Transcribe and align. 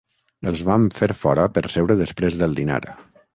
Els 0.51 0.63
vam 0.69 0.87
fer 0.99 1.09
fora 1.19 1.45
per 1.59 1.63
seure 1.75 1.99
després 2.01 2.39
del 2.41 2.59
dinar. 2.63 2.81